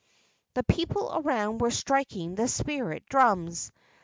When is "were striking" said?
1.61-2.33